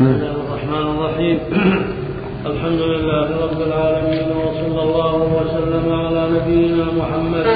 [0.00, 1.38] بسم الله الرحمن الرحيم.
[2.52, 7.46] الحمد لله رب العالمين وصلى الله وسلم على نبينا محمد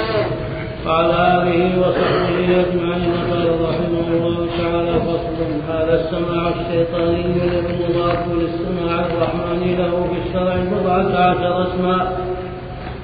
[0.87, 3.13] وعلى آله وصحبه أجمعين.
[3.31, 5.39] قال رحمه الله تعالى فصل
[5.69, 7.25] هذا السماع الشيطاني
[7.71, 12.34] المضاف للسماع الرحمن له في الشرع بضعة عشر أسماء.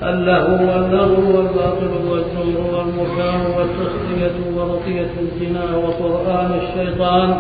[0.03, 7.37] اللهو واللغو والباطل والجمر والمكان والتسلية ورقية الزنا وقرآن الشيطان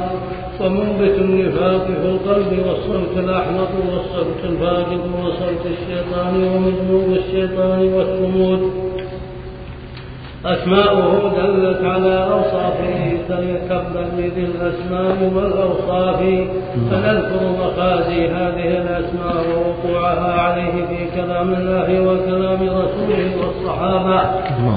[0.61, 8.90] ومنبت النفاق في القلب والصوت الأحمق والصوت الباغض وصوت الشيطان ومذنوب الشيطان والثمود
[10.47, 13.01] أسماؤه دلت على أوصافه
[13.69, 16.21] كالذي الأسماء والأوصاف.
[16.91, 24.21] فنذكر مخازي هذه الأسماء ووقوعها عليه في كلام الله وكلام رسوله والصحابة.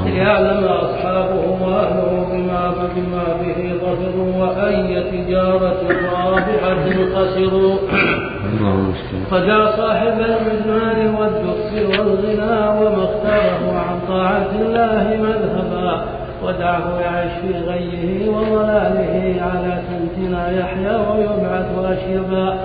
[0.06, 2.64] ليعلم أصحابه وأهله بما
[2.96, 5.82] بما به ظفروا وأي تجارة
[6.14, 7.76] رابحة خسروا.
[9.32, 15.53] فجاء صاحب المزمار والدف والغنى وما اختاره عن طاعة الله مذهبا.
[16.44, 22.58] ودعه يعيش في غيه وضلاله على تنتنا يحيا ويبعث أشيبا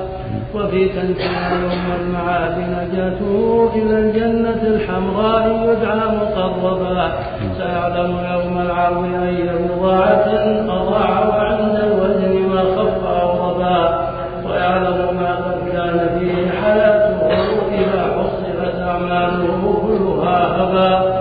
[0.55, 7.13] وفي تنتنا يوم المعاد نجاته إلى الجنة الحمراء يدعى مقربا.
[7.59, 10.29] سيعلم يوم العرض أي بضاعة
[10.69, 14.09] أضاع وعند الوزن ما خف أو ربا
[14.47, 17.19] ويعلم ما قد كان فيه حياته
[17.73, 21.19] إذا حصلت أعماله كلها هبا.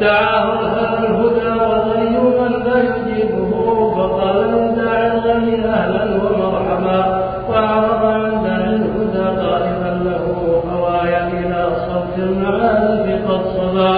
[0.00, 0.61] دعاه
[1.04, 2.08] الهدى والغي
[2.38, 3.50] من لا يجيبه
[3.96, 7.00] فقال للداعي الغني أهلا ومرحبا
[7.48, 10.24] وأعرض عن داعي الهدى قائلا له
[10.72, 13.94] هوايا إلى صوت المعارف قد صدى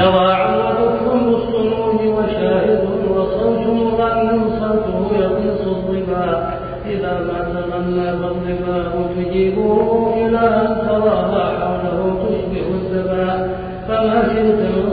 [0.00, 2.84] يرى عمركم الصنوم وشاهد
[3.16, 6.52] وصوت مغن صوته يقيس الظبا
[6.86, 13.50] إذا ما تغنى فالظباء تجيبه إلى أن تراها حوله تشبه الزبا.
[13.88, 14.86] فما شئت من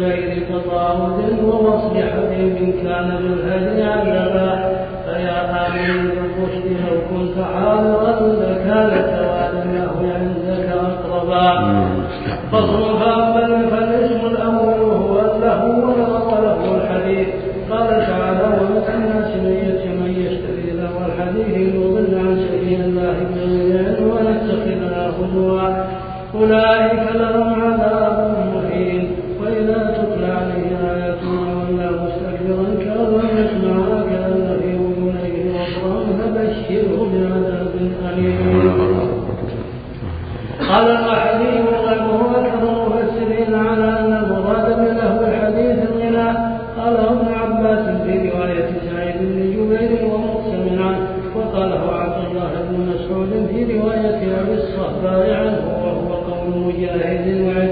[0.00, 4.50] صيد بغير تطاول ووصل حبيب كان بالهدي عذبا
[5.06, 11.48] فيا آمن بالرشد لو كنت حاضرا لكان توالمه عندك أقربا.
[12.52, 17.28] فصل فأما فالاسم الأول هو اللهو وله الحديث.
[17.70, 19.30] قال تعالى ومن الناس
[20.00, 21.79] من يشتري له الحديث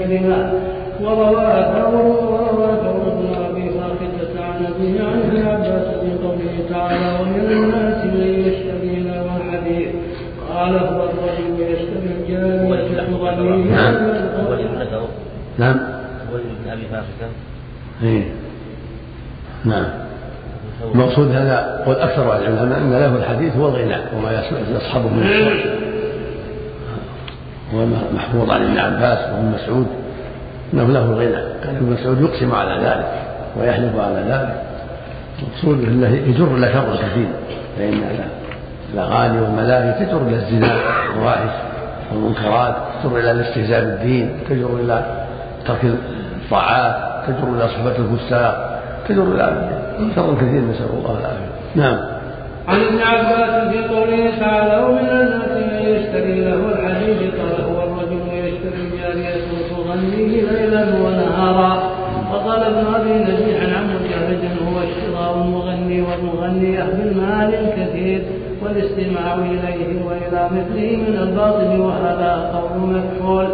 [0.09, 0.51] وعكرمة
[1.01, 1.95] وروى ثور
[2.31, 8.05] وروى ثور بن أبي فاخته عن أبيه عن ابن عباس في قوله تعالى ومن الناس
[8.05, 9.89] من يشتري له الحديث
[10.49, 12.37] قال هو الرجل يشتري
[12.99, 13.65] المغنية
[15.57, 15.79] نعم.
[16.33, 17.27] ولد بن أبي فاخته
[18.03, 18.23] إيه.
[19.65, 19.85] نعم.
[20.93, 24.31] المقصود هذا قول أكثر أهل العلماء أن له الحديث هو الغناء وما
[24.71, 25.88] يصحبه من الصوت
[27.73, 27.85] هو
[28.15, 29.87] محفوظ عن ابن عباس وابن مسعود.
[30.73, 31.43] إنه له الغنى.
[31.63, 33.11] كان ابن مسعود يقسم على ذلك
[33.57, 34.63] ويحلف على ذلك.
[35.39, 37.27] المقصود انه يجر إلى شر كثير.
[37.77, 38.01] فإن
[38.93, 41.49] الأغاني والملاهي تجر إلى الزنا والفواحش
[42.11, 45.25] والمنكرات تجر إلى الاستهزاء بالدين تجر إلى
[45.67, 45.85] ترك
[46.43, 46.95] الطاعات
[47.27, 49.69] تجر إلى صحبة الفساق تجر إلى
[50.15, 50.61] شر كثير.
[50.61, 51.49] نسأل الله العافية.
[51.75, 51.97] نعم.
[52.67, 55.58] عن ابن عباس في قوله تعالى ومن الناس
[55.95, 59.35] يشتري له الحديث قال هو الرجل يشتري جارية
[59.69, 61.71] تغنيه ليلا ونهارا.
[62.33, 68.21] وقال ابن أبي نجيح عن مجاهد هو الشراء المغني والمغنية بالمال الكثير
[68.63, 73.47] والاستماع إليه وإلى مثله من الباطل وهذا قول مكحول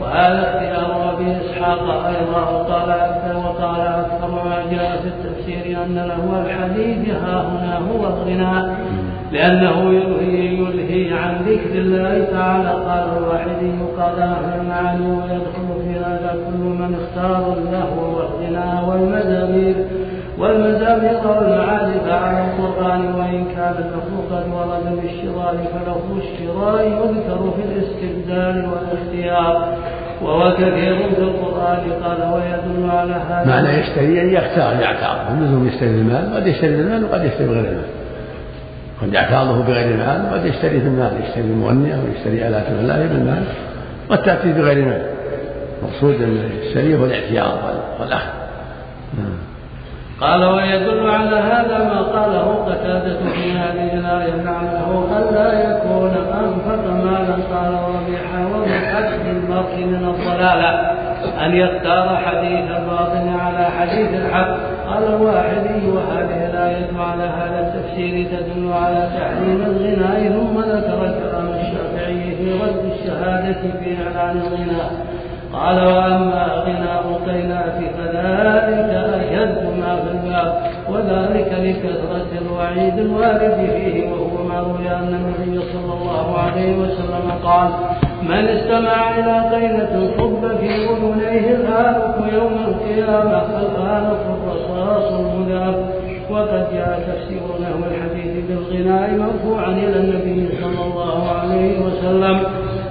[0.00, 2.40] وهذا اختيار أبي إسحاق أيضا.
[2.40, 2.88] وقال
[3.36, 8.87] وقال أكثر ما جاء في التفسير أن له الحديث ها هنا هو الغنى
[9.32, 16.64] لأنه يلهي عن ذكر الله تعالى قال الواحدي قال أهل المعاني ويدخل في هذا كل
[16.64, 19.74] من اختار اللهو والغنى والمزامير.
[20.38, 23.74] والمزامير والمعازف على القرآن وإن كان
[24.30, 29.76] قد ورد بالشراء فلفظ الشراء يذكر في الاستبدال والاختيار.
[30.22, 33.44] وهو كثير في القرآن قال ويدل على هذا.
[33.46, 37.97] معنى يشتري أن يختار يعتار اللزوم يشتري المال قد يشتري المال وقد يشتري غير المال.
[39.02, 43.44] قد يحتاطه بغير مال وقد يشتري بالمال يشتري المغني أو يشتري آلات الملاهي بالمال
[44.10, 45.06] قد تأتي بغير مال.
[45.82, 47.58] المقصود أن الشريعة هو الاحتياط
[48.00, 48.30] والأخذ.
[49.18, 49.38] نعم.
[50.20, 57.34] قال ويدل على هذا ما قاله قتادة في هذه الآية لعله ألا يكون أنفق مالا
[57.54, 61.07] قال ربيعا ومن حسب المرء من الضلالة.
[61.44, 64.56] أن يختار حديث الباطن على حديث الحق.
[64.88, 72.36] قال الواحدي وهذه الآية على هذا التفسير تدل على تحريم الغناء ثم ذكر كلام الشافعي
[72.36, 74.90] في رد الشهادة في إعلان الغناء
[75.52, 80.68] قال وأما غناء القينات فذلك أشد ما في الباب.
[80.88, 87.68] وذلك لكثرة الوعيد الوارد فيه وهو ما روي أن النبي صلى الله عليه وسلم قال
[88.22, 95.90] من استمع إلى قينة صب في أذنيه الآلف يوم القيامة فالآلف الرصاص المذاب
[96.30, 102.40] وقد جاء تفسير نحو الحديث بالغناء مرفوعا إلى النبي صلى الله عليه وسلم.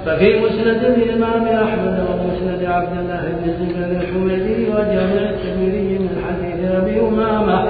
[0.06, 7.00] ففي مسند الإمام أحمد ومسند عبد الله بن زبير الحميدي وجامع الترمذي من حديث أبي
[7.00, 7.68] أمامة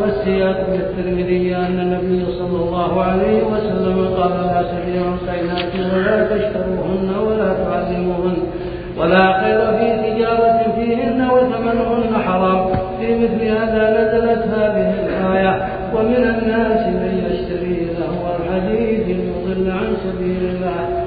[0.00, 7.54] والسياق للترمذي أن النبي صلى الله عليه وسلم قال لا تبيعوا القينات ولا تشتروهن ولا
[7.64, 8.36] تعلموهن
[8.98, 12.68] ولا خير في تجارة فيهن وثمنهن حرام.
[13.00, 20.42] في مثل هذا نزلت هذه الآية ومن الناس من يشتري له الحديث ليضل عن سبيل
[20.54, 20.97] الله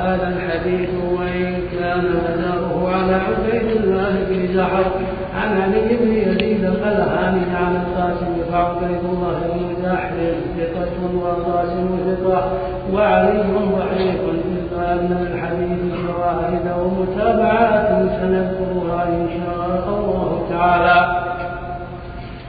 [0.00, 4.84] هذا الحديث وإن كان مداره على عبيد الله بن زحر
[5.34, 10.16] عن علي بن يزيد الخلهاني عن القاسم فعبيد الله بن زحر
[10.58, 12.52] ثقة والقاسم ثقة
[12.92, 13.42] وعلي
[13.78, 17.88] ضعيف إلا أن الحديث شواهد ومتابعات
[18.20, 21.20] سنذكرها إن شاء الله تعالى.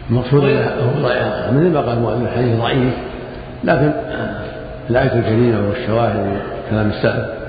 [0.09, 0.43] المقصود
[1.53, 2.93] مثل ما قال المؤلف الحديث ضعيف
[3.63, 3.91] لكن
[4.89, 6.25] الآية الكريمة والشواهد
[6.69, 7.40] كلام السلف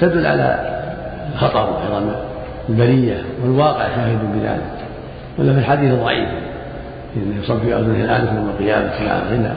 [0.00, 0.78] تدل على
[1.34, 2.06] الخطر وعظم
[2.68, 4.78] البرية والواقع شاهد بذلك
[5.38, 6.28] ولا في الحديث ضعيف
[7.16, 9.52] إن يصب في أذنه الآن يوم القيامة مع الغنى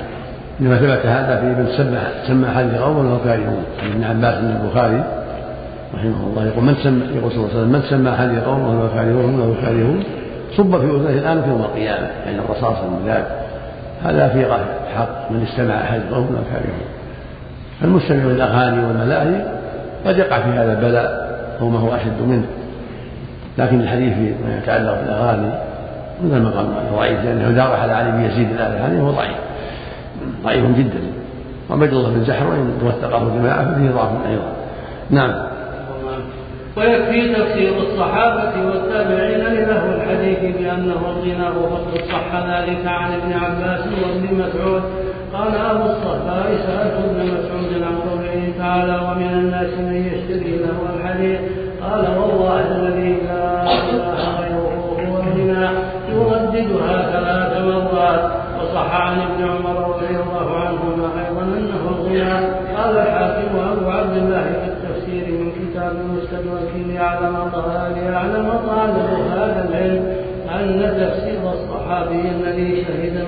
[0.61, 3.63] إنما ثبت هذا في ابن سمى سمى حديث قوم وهو كارهون.
[3.93, 5.03] ابن عباس من البخاري
[5.95, 8.89] رحمه الله يقول من سمى يقول صلى الله عليه وسلم من سمى حديث قوم وهو
[8.95, 10.03] كارهون وهو كارهون
[10.57, 12.07] صب في أذنه الآن في يوم القيامة.
[12.25, 13.25] يعني الرصاص المذاب
[14.03, 14.45] هذا في
[14.95, 16.87] حق من استمع حديث قوم وهو كارهون.
[17.83, 19.60] المستمع للأغاني والملاهي
[20.05, 21.31] قد يقع في هذا البلاء
[21.61, 22.45] أو ما هو أشد منه.
[23.57, 25.51] لكن الحديث فيما يتعلق بالأغاني
[26.23, 26.65] مثل ما قال
[26.95, 29.37] ضعيف لأنه دار على علي بن يزيد الآلهاني وهو ضعيف.
[30.43, 30.99] ضعيف جدا.
[31.69, 34.53] وعبد الله بن زحر وإن وثقه الجماعة ففيه ضعف أيضا.
[35.09, 35.51] نعم.
[36.77, 44.35] ويكفي تفسير الصحابة والتابعين لله الحديث بأنه الغناء وقد صح ذلك عن ابن عباس وابن
[44.35, 44.81] مسعود
[45.33, 51.39] قال أبو الصفاء سألت ابن مسعود عن قوله تعالى ومن الناس من يشتري له الحديث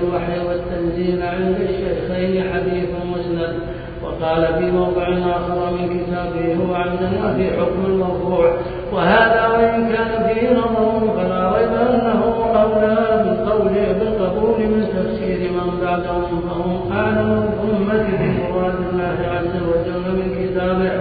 [0.04, 3.54] الوحي والتنزيل عند الشيخين حديث مسند.
[4.04, 8.50] وقال في موضع آخر من كتابه هو عندنا في حكم المرفوع
[8.92, 12.20] وهذا وإن كان فيه نظر فلا ريب أنه
[12.62, 16.40] أولى بالقول بالقبول من تفسير من بعدهم.
[16.48, 20.92] فهم أعلم الأمة بمراد الله عز وجل من كتابه.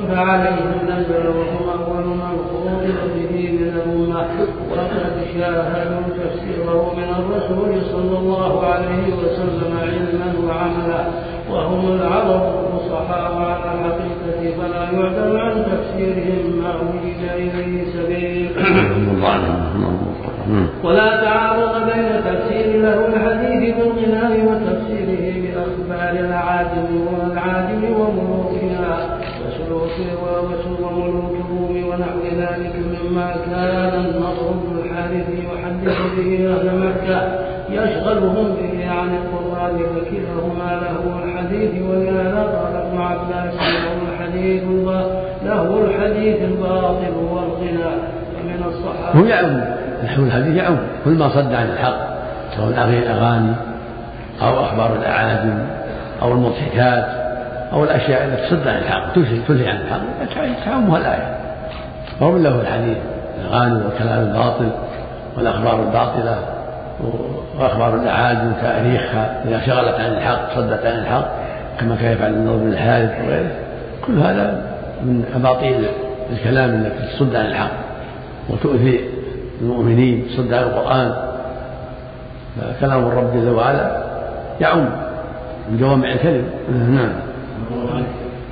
[0.00, 2.84] فعليهم نزل وهم أول من خوض
[3.14, 4.26] به من الأمة.
[4.70, 11.02] وقد شاهدوا تفسيره من الرسول صلى الله عليه وسلم علما وعملا.
[11.50, 18.50] وهم العرب الفصحاء على الحقيقة فلا يعدل عن تفسيرهم ما وجد إليه سبيل.
[20.84, 29.18] ولا تعارض بين تفسير له الحديث بالغناء وتفسيره بأخبار العاجم والعاجم وملوكها
[29.72, 37.38] وسلوك وملوك الروم ونحو ذلك مما كان النصر بن الحارث يحدث به أهل مكة.
[37.70, 44.62] يشغلهم به عن القرآن فكلاهما له الحديث ولهذا قال ابن عباس له الحديث
[45.44, 47.94] له الحديث الباطل والغنى.
[48.36, 49.60] ومن الصحابة هو يعم
[50.04, 52.14] نحو الحديث يعم كل ما صد عن الحق
[52.56, 53.52] سواء الأغاني
[54.42, 55.58] أو أخبار الأعاجم
[56.22, 57.23] أو المضحكات
[57.74, 59.14] أو الأشياء التي تصد عن الحق
[59.48, 60.64] تلهي عن الحق.
[60.64, 61.36] تعمها الآية.
[62.20, 62.96] وهو له الحديث
[63.40, 64.70] الأغاني والكلام الباطل
[65.36, 66.38] والأخبار الباطلة
[67.58, 71.28] وأخبار الأعاجم وتاريخها إذا شغلت عن الحق صدت عن الحق
[71.80, 73.50] كما كان يفعل النضر بن الحارث وغيره.
[74.06, 74.62] كل هذا
[75.02, 75.84] من أباطيل
[76.32, 77.70] الكلام التي تصد عن الحق
[78.48, 79.00] وتؤذي
[79.60, 81.14] المؤمنين تصد عن القرآن.
[82.60, 84.04] فكلام الرب جل وعلا
[84.60, 84.84] يعم
[85.70, 87.33] من جوامع الكلم نعم.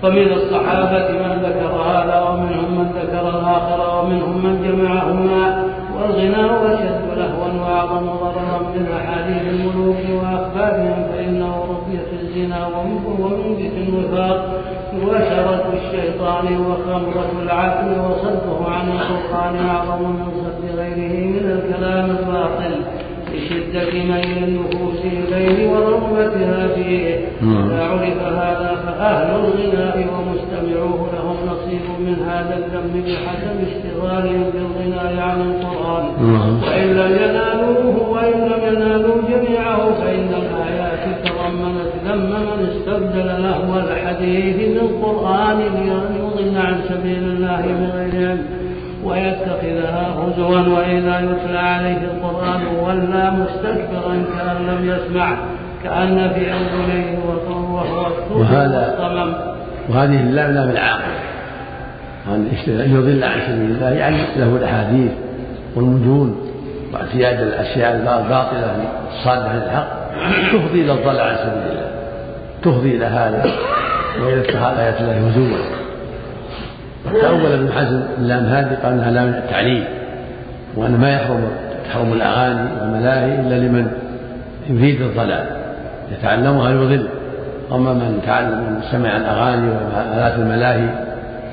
[0.03, 5.65] ومن الصحابة من ذكر هذا ومنهم من ذكر الآخر ومنهم من جمعهما
[5.95, 14.61] والغناء أشد لهوا وأعظم ضررا من أحاديث الملوك وأخبارهم فإنه رقية الزنا ومنبت الوفاق
[15.03, 22.75] وشرة الشيطان وخمرة العقل وصده عن القرآن أعظم من صد غيره من الكلام الباطل.
[23.43, 27.21] لشدة ميل النفوس إليه ورغبتها فيه.
[27.43, 35.41] إذا عرف هذا فأهل الغناء ومستمعوه لهم نصيب من هذا الذنب بحسب اشتغالهم بالغناء عن
[35.41, 36.05] القرآن.
[36.65, 44.57] وإن لم ينالوه وإن لم ينالوا جميعه فإن الآيات تضمنت ذم من استبدل لهو الحديث
[44.57, 48.62] بالقرآن لأن يضل عن سبيل الله بغير علم
[49.05, 55.37] ويتخذها هزوا وإذا يتلى عليه القرآن ولى مستكبرا كأن لم يسمع
[55.85, 57.83] كأن في أذنيه وهو
[58.31, 58.95] وهذا
[59.89, 61.13] وهذه اللام لام العاقل
[62.29, 65.13] أن يضل عن سبيل الله يعني له الأحاديث
[65.77, 66.37] والمجون
[66.93, 68.77] واعتياد الأشياء الباطلة
[69.13, 70.03] الصادة عن الحق
[70.53, 71.91] تفضي إلى الضلال عن سبيل الله
[72.63, 73.45] تفضي إلى هذا
[74.23, 75.82] وإلى اتخاذ آيات الله هزوا.
[77.21, 79.85] تأول ابن حزم اللام هذه قال إنها لام التعليم
[80.77, 81.49] وأن ما يحرم
[81.89, 83.91] تحرم الأغاني والملاهي إلا لمن
[84.71, 85.47] يريد الضلال
[86.13, 87.09] يتعلمها يضل؟
[87.73, 90.89] أما من تعلم من سمع الأغاني وآلات الملاهي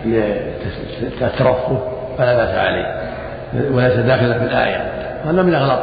[0.05, 1.79] للترفه
[2.17, 2.99] فلا بأس عليه
[3.71, 4.91] وليس داخلا في الآية
[5.25, 5.79] هذا من أغلاط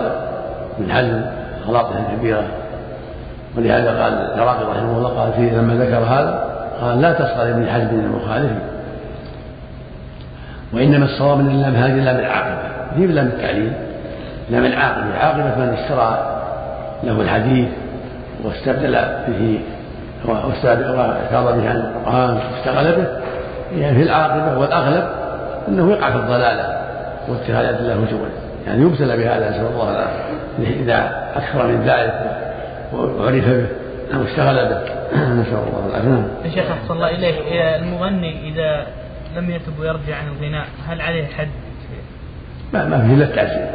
[0.79, 1.21] ابن حزم
[1.67, 2.45] اغلاطه الكبيره
[3.57, 6.45] ولهذا قال العراقي رحمه الله قال فيه لما ذكر هذا
[6.81, 8.76] قال لا تصغر ابن حزم المخالفين.
[10.73, 12.69] وإنما الصواب أن اللام هذه لام العاقبة.
[12.97, 13.73] هي لام التعليل.
[14.51, 15.15] لام العاقبة.
[15.19, 16.43] عاقبة من اشترى
[17.05, 17.69] له الحديث
[18.45, 18.93] واستبدل
[19.29, 19.61] به
[20.25, 23.07] واعترض به عن القرآن واشتغل به.
[23.77, 25.09] يعني في العاقبة والأغلب
[25.69, 26.79] أنه يقع في الضلالة
[27.29, 28.27] واتخاذ الله هجوا
[28.67, 30.83] يعني يبتلى بهذا نسأل الله العافية.
[30.83, 32.37] إذا أكثر من ذلك
[32.93, 33.67] وعرف به
[34.15, 34.79] أو اشتغل به.
[35.41, 36.09] نسأل الله العافية.
[36.09, 36.23] نعم.
[36.45, 37.35] يا شيخ أحسن الله إليك.
[37.53, 38.87] المغني إذا
[39.37, 41.49] لم يتب ويرجع عن الغناء هل عليه حد؟
[42.73, 43.67] ما ما في الا التعزير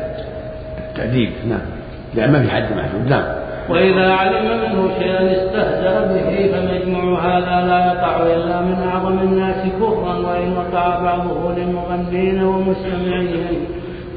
[0.89, 1.59] التأديب نعم.
[2.15, 3.23] لأن ما في حد محدود نعم.
[3.69, 10.17] وإذا علم منه شيئا استهزأ به فمجموع هذا لا يقع إلا من أعظم الناس كفرا
[10.17, 13.65] وإن وقع بعضه للمغنين ومستمعيهم.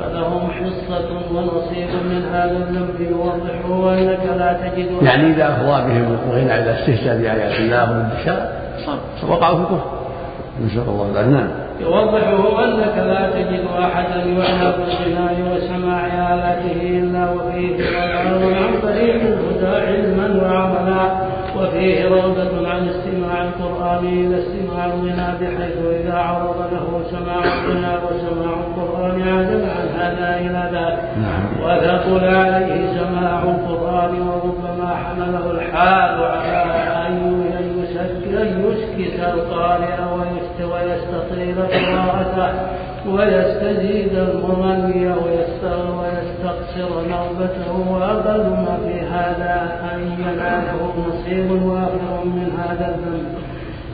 [0.01, 6.59] فلهم حصة ونصيب من هذا الذنب يوضحه أنك لا تجد يعني إذا أفضى بهم الغنى
[6.59, 8.49] إلى استهزاء بآيات الله والانتشار
[9.29, 9.94] وقعوا في
[10.61, 11.49] الكفر نسأل الله العافية نعم.
[11.81, 19.77] يوضحه أنك لا تجد أحدا يعلم بالغناء وسماع آلاته إلا وفيه والعرض عن طريق الهدى
[19.87, 21.11] علما وعملا
[21.57, 28.55] وفيه روضة عن استماع القرآن إلى استماع الغناء بحيث إذا عرض له سماع الغناء وسماع
[28.55, 30.99] القرآن عاد عن هذا إلى ذاك.
[31.17, 31.45] نعم.
[31.63, 37.45] وثقل عليه سماع القرآن وربما حمله الحال على أن
[38.65, 39.95] يسكت القارئ
[41.05, 42.53] ويستطيل قراءته
[43.09, 53.35] ويستزيد المغني ويستقصر نوبته وأقل ما في هذا أن يناله نصيب وافر من هذا الذنب.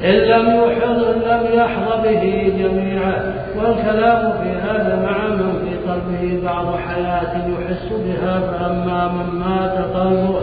[0.05, 6.77] إن لم يحضر لم يحظ به جميعا والكلام في هذا مع من في قلبه بعض
[6.77, 10.41] حياة يحس بها فأما من مات قلبه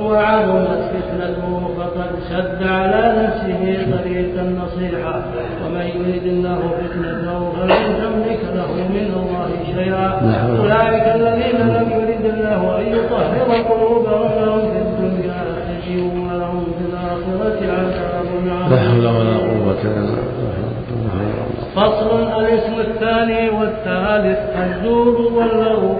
[0.00, 3.62] وعظمت فتنته فقد سد على نفسه
[3.96, 5.14] طريق النصيحة.
[5.64, 10.08] ومن يريد الله فتنته فلن تملك له من الله شيئا.
[10.60, 17.58] أولئك الذين لم يرد الله أن يطهر قلوبهم لهم في الدنيا خزي ولهم في الآخرة
[17.76, 20.56] عذاب لا حول ولا قوة إلا بالله.
[21.76, 25.96] فصل الاسم الثاني والثالث الزور واللغو.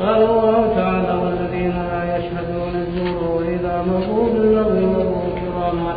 [0.00, 2.01] قال الله تعالى والذين لا
[3.88, 5.92] مروا باللغو مروا كراما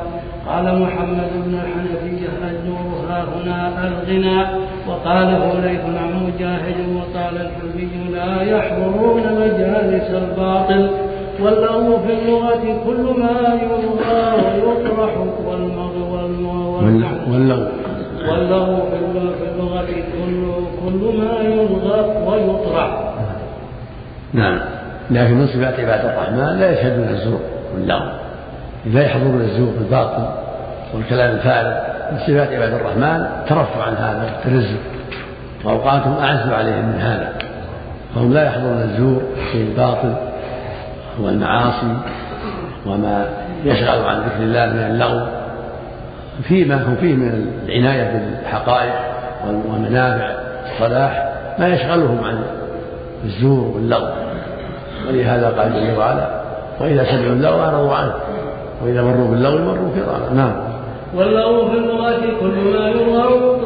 [0.48, 4.40] قال محمد بن الحنفية الزور ها هنا الغنى
[4.88, 10.90] وقاله ليث عن مجاهد وقال الحلبي لا يحضرون مجالس الباطل.
[11.40, 14.26] واللغو في اللغة كل ما يلغى
[14.64, 16.16] ويطرح واللغو
[18.30, 18.98] واللغو في
[19.52, 20.42] اللغة كل
[20.86, 23.14] كل ما يلغى ويطرح.
[24.34, 24.60] نعم.
[25.12, 27.40] لكن من صفات عباد الرحمن لا يشهدون الزور.
[27.76, 28.10] واللغو
[28.86, 30.26] لا يحضرون الزور والباطل
[30.94, 31.74] والكلام الفارغ
[32.12, 34.78] من صفات عباد الرحمن ترفع عن هذا التنزه.
[35.64, 37.34] وأوقاتهم أعز عليهم من هذا.
[38.16, 40.14] فهم لا يحضرون الزور في الباطل
[41.20, 41.98] والمعاصي
[42.86, 43.26] وما
[43.64, 45.26] يشغل عن ذكر الله من اللغو.
[46.44, 48.94] فيما هم فيه من العناية بالحقائق
[49.48, 50.30] ومنافع
[50.72, 52.44] الصلاح ما يشغلهم عن
[53.26, 54.08] الزور واللغو.
[55.08, 56.35] ولهذا قال جل وعلا
[56.82, 58.14] وإذا سمعوا اللغو أعرضوا عنه.
[58.84, 60.56] وإذا مروا باللغو مروا كراما نعم.
[61.16, 63.58] واللغو في اللغة كل ما يظهر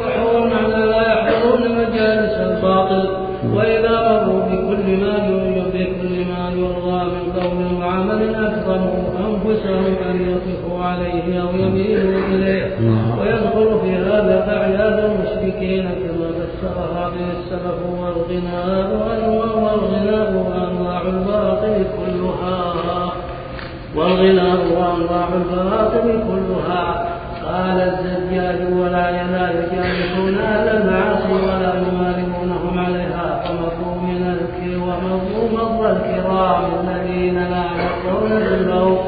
[38.60, 39.00] بالموت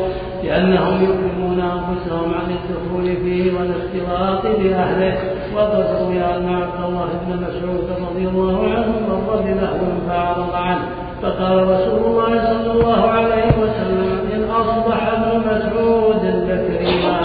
[0.44, 5.18] لأنهم يكرمون أنفسهم عن الدخول فيه والاختلاط بأهله.
[5.56, 10.82] وقد روي أن عبد الله بن مسعود رضي الله عنه مر بلهو فأعرض عنه
[11.22, 17.22] فقال رسول الله صلى الله عليه وسلم إن أصبح ابن مسعود ذكريا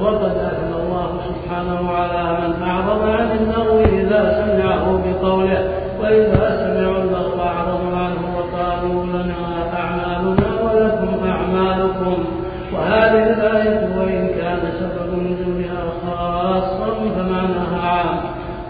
[0.00, 6.75] وقد أثنى الله سبحانه على من أعرض عن اللغو إذا سمعه بقوله وإذا سمعوا
[13.56, 18.18] الآية وإن كان سبب نزولها خاصا فمعناها عام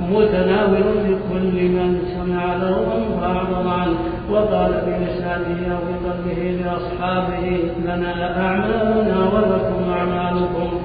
[0.01, 3.97] متناول لكل من سمع لهم فأعرض عنه
[4.31, 10.81] وقال بلسانه أو بقلبه لأصحابه لنا أعمالنا ولكم أعمالكم.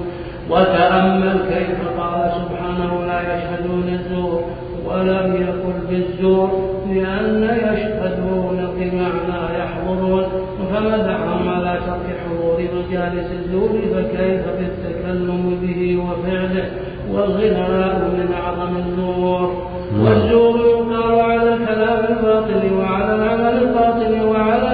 [0.50, 4.44] وتأمل كيف قال سبحانه لا يشهدون الزور.
[4.92, 6.50] ولم يقل بالزور
[6.88, 10.24] لأن يشهدون بمعنى يحضرون.
[10.72, 16.66] فمدحهم على ترك حضور مجالس الزور؟ فكيف بالتكلم به وفعله؟
[17.12, 19.72] والغناء من أعظم الزور.
[20.00, 24.71] والزور يقال على الكلام الباطل وعلى العمل الباطل وعلى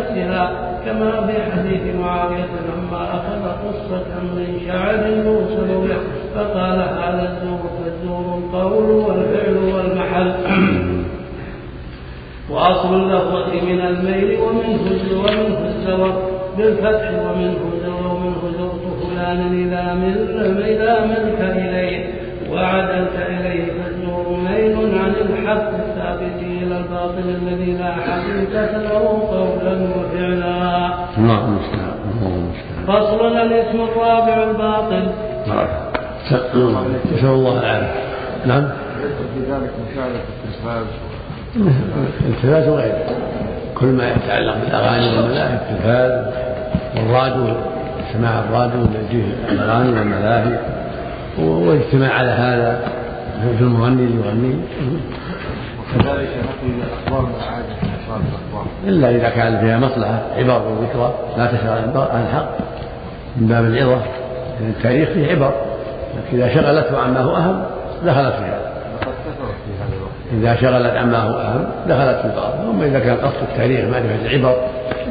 [0.00, 5.96] نفسها كما في حديث معاوية لما أخذ قصة من شعر يوصل به
[6.34, 10.32] فقال هذا الزور فالزور القول والفعل والمحل.
[12.50, 14.80] وأصل اللفظة من الميل ومنه
[15.12, 16.22] ومنه الزور
[16.58, 22.06] بالفتح ومنه زور ومنه زرت فلانا إذا مل إذا ملك إليه.
[22.52, 23.99] وعدلت إليه فالزور
[24.68, 30.94] ميل عن الحق الثابت إلى الباطل الذي لا حقيقة له قولا وفعلا.
[31.18, 31.58] نعم
[32.86, 35.10] فصل الاسم الرابع الباطل.
[36.26, 38.00] نسأل الله العافية.
[38.46, 38.68] نعم.
[39.34, 40.86] في ذلك مسألة التلفاز
[42.28, 42.98] التلفاز وغيره
[43.74, 46.34] كل ما يتعلق بالأغاني والملاهي التلفاز
[46.96, 47.54] والراديو
[48.12, 50.58] سماع الراديو الذي الأغاني والملاهي
[51.38, 52.80] والاجتماع على هذا
[53.40, 54.54] في المغني اللي يغني.
[55.80, 58.66] وكذلك نقل الأخبار عاده أخبار الأخبار.
[58.86, 62.50] إلا إذا كان فيها مصلحة عبر وذكرى لا تشغل عن الحق
[63.36, 64.02] من باب العظة
[64.60, 65.52] لأن التاريخ فيه عبر.
[66.16, 67.62] لكن إذا شغلته عما هو أهم
[68.04, 68.70] دخلت في هذا
[70.32, 74.56] إذا شغلت عما هو أهم دخلت في الباطل أما إذا كان قصد التاريخ معرفة العبر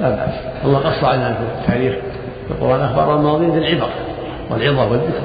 [0.01, 0.33] لا بأس.
[0.65, 1.93] الله قص علينا في التاريخ
[2.47, 3.89] في القرآن أخبار الماضين بالعبر
[4.49, 5.21] والعظة والذكر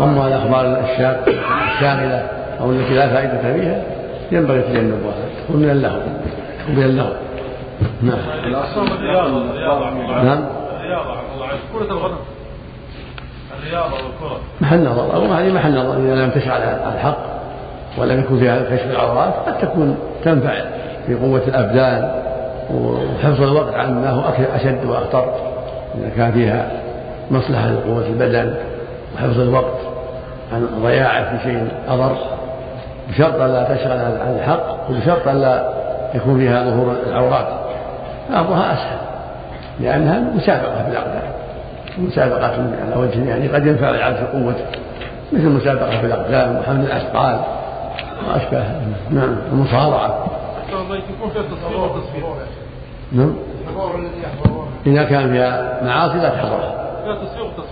[0.00, 0.78] أما الأخبار
[1.76, 2.28] الشاغلة
[2.60, 3.82] أو التي لا فائدة فيها
[4.32, 5.98] ينبغي تجنبها تكون من اللهو
[6.62, 7.12] تكون من اللهو
[8.02, 8.18] نعم.
[10.24, 10.44] نعم.
[11.72, 12.16] كرة الغنم
[13.58, 15.16] الرياضة والكرة محل نظر.
[15.16, 15.98] هذه محل نظر.
[15.98, 17.18] إذا لم تشغل على الحق
[17.98, 20.54] ولم يكن فيها كشف العورات قد تكون تنفع
[21.06, 22.22] في قوة الأبدان
[22.74, 24.22] وحفظ الوقت عما هو
[24.54, 25.34] أشد وأخطر.
[25.98, 26.81] إذا كان فيها
[27.30, 28.54] مصلحة لقوة البدن
[29.14, 29.78] وحفظ الوقت
[30.52, 32.16] عن ضياعه في شيء أضر
[33.08, 35.72] بشرط ألا تشغل عن الحق وبشرط ألا
[36.14, 37.46] يكون فيها ظهور العورات.
[38.30, 38.98] بعضها أسهل
[39.80, 41.22] لأنها مسابقة في الأقدام.
[41.98, 44.64] مسابقة على وجه يعني قد ينفع العبد في قوته.
[45.32, 47.40] مثل مسابقة في الأقدام وحمل الأثقال
[48.28, 48.64] وأشبه
[49.10, 50.26] نعم المصارعة.
[51.08, 51.42] يكون فيها
[53.12, 53.34] نعم.
[53.98, 54.22] الذي
[54.86, 56.81] إذا كان فيها معاصي لا تحضرها.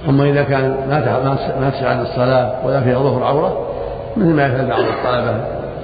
[0.08, 3.66] أما إذا كان ما ما تس- ما تسعى عن الصلاة ولا فيها ظهر عورة
[4.16, 5.30] مثل ما يفعل بعض الطلبة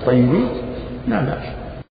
[0.01, 0.49] الطيبين
[1.09, 1.56] لا بأس.